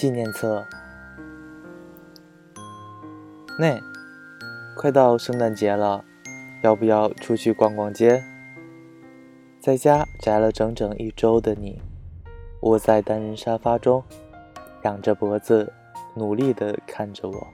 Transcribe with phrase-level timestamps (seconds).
[0.00, 0.64] 纪念册。
[3.58, 3.78] 那，
[4.74, 6.02] 快到圣诞节了，
[6.62, 8.22] 要不要出去逛逛街？
[9.60, 11.82] 在家宅了整整一周的你，
[12.62, 14.02] 窝在单人沙发中，
[14.84, 15.70] 仰着脖子，
[16.14, 17.46] 努力地看着我，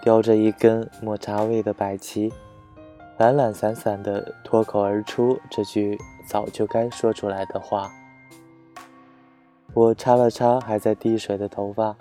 [0.00, 2.32] 叼着一根抹茶味的白旗。
[3.18, 7.92] 懒懒散散地脱口而出这句早就该说出来的话。
[9.74, 11.94] 我擦了擦还在滴水的头发，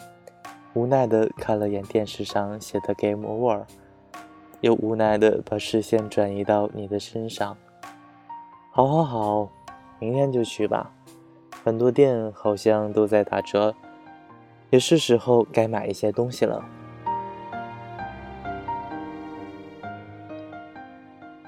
[0.74, 3.66] 无奈地看了眼电视上写的 Game Over，
[4.62, 7.56] 又无奈地把视线转移到你的身上。
[8.72, 9.50] 好，好，好，
[10.00, 10.92] 明天就去吧。
[11.64, 13.76] 很多店好像都在打折，
[14.70, 16.64] 也是时候该买一些东西了。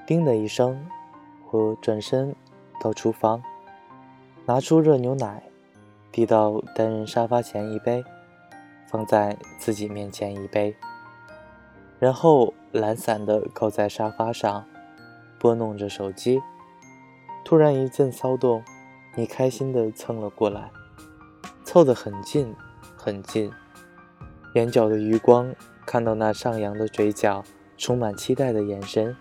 [0.06, 0.86] 叮的一声，
[1.50, 2.34] 我转身
[2.80, 3.42] 到厨房，
[4.44, 5.42] 拿出热牛奶，
[6.12, 8.04] 递到单人沙发前一杯，
[8.88, 10.74] 放在自己面前一杯，
[11.98, 14.64] 然后懒散地靠在沙发上，
[15.38, 16.40] 拨弄着手机。
[17.44, 18.62] 突然一阵骚动，
[19.14, 20.70] 你开心地蹭了过来，
[21.64, 22.54] 凑得很近
[22.96, 23.50] 很近，
[24.54, 25.54] 眼角的余光
[25.86, 27.42] 看到那上扬的嘴角，
[27.78, 29.16] 充满期待的眼神。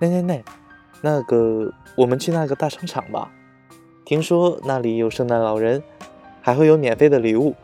[0.00, 0.44] 那那那，
[1.02, 3.30] 那个，我们去那个大商场吧。
[4.10, 5.84] 听说那里有圣诞老人，
[6.42, 7.54] 还会有免费的礼物，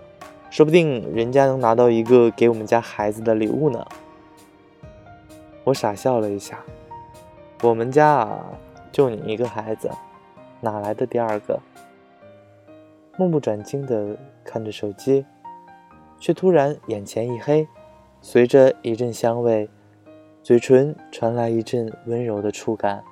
[0.48, 3.84] 说不定人家能拿到一个给我们家孩子的礼物呢。
[5.64, 6.61] 我傻笑了一下，
[7.64, 8.44] 我们家啊，
[8.92, 9.91] 就你一个孩子，
[10.61, 11.58] 哪来的第二个？
[13.16, 15.27] 目不转睛地看着手机，
[16.20, 17.66] 却突然眼前一黑，
[18.20, 19.69] 随着一阵香味。
[20.44, 23.03] 嘴唇传来一阵温柔的触感。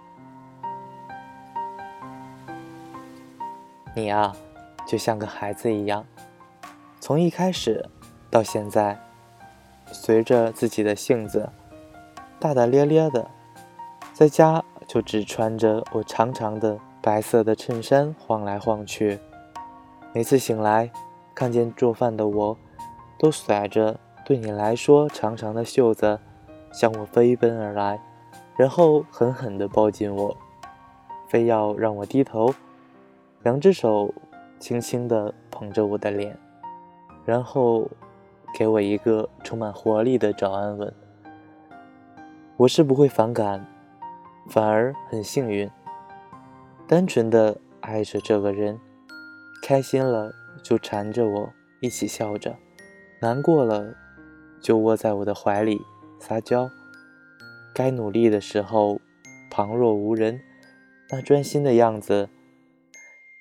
[3.95, 4.35] 你啊，
[4.87, 6.05] 就像个孩子一样，
[7.01, 7.89] 从一开始
[8.29, 8.99] 到现在，
[9.87, 11.49] 随着自己的性子，
[12.41, 13.31] 大大咧咧的，
[14.13, 19.21] 在家就只穿着我长长的白色的衬衫晃来晃去。
[20.13, 20.91] 每次醒来，
[21.35, 22.59] 看见做饭的我，
[23.19, 26.19] 都甩着对你来说长长的袖子。
[26.73, 28.01] 向我飞奔而来，
[28.57, 30.37] 然后狠狠地抱紧我，
[31.29, 32.53] 非要让我低头，
[33.45, 34.13] 两只手
[34.59, 36.35] 轻轻地捧着我的脸，
[37.27, 37.91] 然后
[38.59, 40.91] 给我一个充满活力的早安吻。
[42.57, 43.67] 我是不会反感，
[44.49, 45.71] 反而很幸运，
[46.89, 48.81] 单纯的爱着这个人，
[49.63, 50.33] 开心了
[50.63, 51.51] 就缠着我
[51.83, 52.57] 一起笑着，
[53.21, 53.95] 难过了
[54.63, 55.83] 就窝在我的怀里。
[56.19, 56.71] 撒娇，
[57.75, 58.99] 该努力的时候
[59.51, 60.41] 旁若无人，
[61.11, 62.31] 那专心的样子，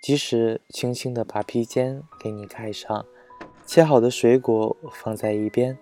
[0.03, 3.05] 即使轻轻的把披肩给你盖上，
[3.65, 5.79] 切好的水果放在一边，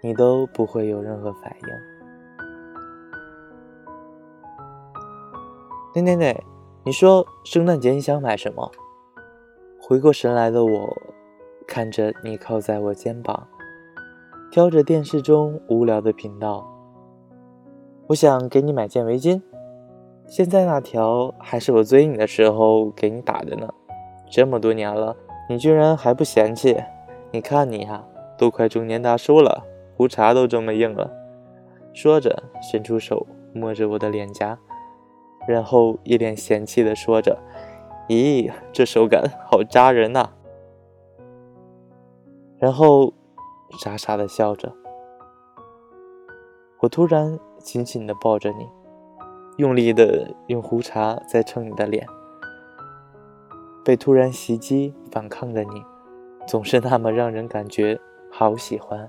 [0.00, 1.68] 你都不会有任何反应。
[5.92, 6.44] 奶奶奶，
[6.84, 8.70] 你说圣诞节你想买什么？
[9.80, 10.96] 回过神来的我，
[11.66, 13.48] 看着你靠在我肩膀。
[14.52, 16.64] 挑着电视中无聊的频道，
[18.06, 19.42] 我想给你买件围巾。
[20.26, 23.68] 现在那条还是我追你的时候给你打的呢。
[24.30, 25.16] 这么多年了，
[25.48, 26.82] 你居然还不嫌弃？
[27.30, 28.04] 你看你呀，
[28.38, 29.64] 都快中年大叔了，
[29.96, 31.10] 胡茬都这么硬了。
[31.92, 34.58] 说着，伸出手摸着我的脸颊，
[35.46, 37.38] 然后一脸嫌弃的说着
[38.08, 40.30] ：“咦，这手感好扎人呐。”
[42.58, 43.12] 然后。
[43.78, 44.70] 傻傻的笑着，
[46.80, 48.68] 我突然紧紧的抱着你，
[49.62, 52.04] 用力的用胡茬在蹭你的脸。
[53.84, 55.80] 被突然袭击反抗的你，
[56.48, 57.96] 总是那么让人感觉
[58.28, 59.08] 好喜欢，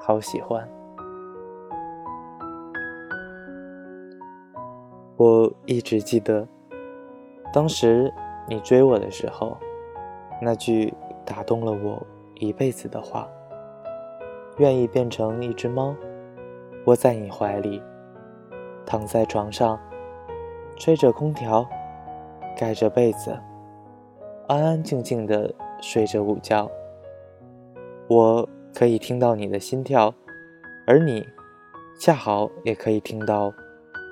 [0.00, 0.66] 好喜欢。
[5.18, 6.48] 我一直记得，
[7.52, 8.10] 当时
[8.48, 9.58] 你追我的时候，
[10.40, 12.02] 那句打动了我
[12.36, 13.28] 一辈子的话。
[14.56, 15.94] 愿意变成一只猫，
[16.86, 17.82] 窝在你怀里，
[18.84, 19.78] 躺在床上，
[20.76, 21.68] 吹着空调，
[22.56, 23.38] 盖着被子，
[24.48, 26.70] 安安静静的睡着午觉。
[28.08, 30.14] 我可以听到你的心跳，
[30.86, 31.26] 而你
[31.98, 33.52] 恰好也可以听到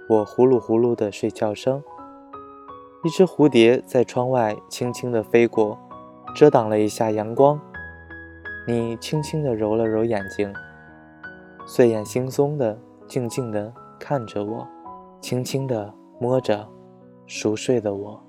[0.08, 1.82] 我呼噜呼噜的睡觉声。
[3.02, 5.78] 一只蝴蝶在窗外轻轻的飞过，
[6.37, 7.61] 遮挡了一下阳光。
[8.67, 10.52] 你轻轻的揉了揉眼睛，
[11.67, 12.78] 睡眼惺忪的
[13.08, 14.67] 静静的看着我，
[15.20, 16.67] 轻轻地摸着
[17.26, 18.20] 熟睡的我。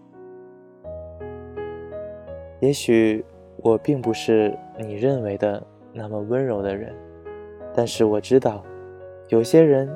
[2.59, 3.25] 也许
[3.63, 6.93] 我并不是你认为的那么温柔的人，
[7.73, 8.61] 但是我知道，
[9.29, 9.89] 有些人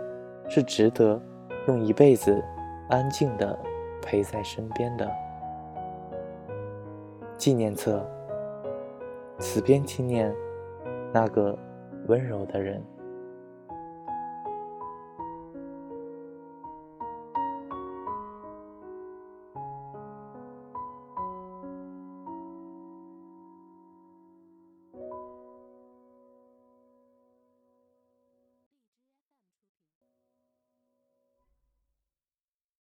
[0.48, 1.22] 是值得
[1.68, 2.42] 用一辈子
[2.90, 3.56] 安静的
[4.02, 5.08] 陪在身边的。
[7.38, 8.04] 纪念册，
[9.38, 10.34] 此篇纪念
[11.14, 11.56] 那个
[12.08, 12.82] 温柔的人。